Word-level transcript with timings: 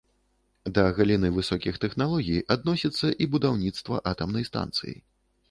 Да 0.77 0.85
галіны 0.99 1.29
высокіх 1.35 1.77
тэхналогій 1.83 2.39
адносіцца 2.57 3.07
і 3.21 3.29
будаўніцтва 3.35 4.03
атамнай 4.15 4.51
станцыі. 4.51 4.99